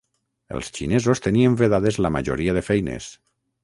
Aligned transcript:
Els 0.55 0.71
xinesos 0.77 1.23
tenien 1.27 1.59
vedades 1.61 2.03
la 2.07 2.15
majoria 2.19 2.61
de 2.61 2.69
feines. 2.73 3.17